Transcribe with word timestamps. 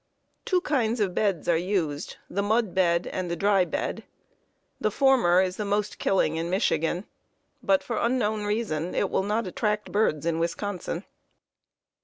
Two 0.45 0.61
kinds 0.61 0.99
of 0.99 1.13
beds 1.13 1.47
are 1.47 1.55
used, 1.55 2.17
the 2.27 2.41
"mud" 2.41 2.73
bed 2.73 3.05
and 3.05 3.29
the 3.29 3.35
"dry" 3.35 3.65
bed. 3.65 4.03
The 4.79 4.89
former 4.89 5.43
is 5.43 5.57
the 5.57 5.63
most 5.63 5.99
killing 5.99 6.37
in 6.37 6.49
Michigan, 6.49 7.05
but, 7.61 7.83
for 7.83 7.97
unknown 7.97 8.43
reason, 8.45 8.95
it 8.95 9.11
will 9.11 9.21
not 9.21 9.45
attract 9.45 9.91
birds 9.91 10.25
in 10.25 10.39
Wisconsin. 10.39 11.03